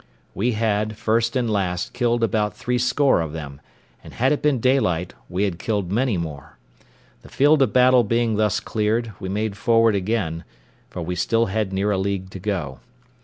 We 0.33 0.53
had, 0.53 0.97
first 0.97 1.35
and 1.35 1.47
last, 1.47 1.93
killed 1.93 2.23
about 2.23 2.55
threescore 2.57 3.21
of 3.21 3.33
them, 3.33 3.61
and 4.03 4.15
had 4.15 4.31
it 4.31 4.41
been 4.41 4.59
daylight 4.59 5.13
we 5.29 5.43
had 5.43 5.59
killed 5.59 5.91
many 5.91 6.17
more. 6.17 6.57
The 7.21 7.29
field 7.29 7.61
of 7.61 7.71
battle 7.71 8.03
being 8.03 8.35
thus 8.35 8.59
cleared, 8.59 9.11
we 9.19 9.29
made 9.29 9.55
forward 9.57 9.93
again, 9.93 10.43
for 10.89 11.03
we 11.03 11.13
had 11.13 11.19
still 11.19 11.45
near 11.71 11.91
a 11.91 11.99
league 11.99 12.31
to 12.31 12.39
go. 12.39 12.79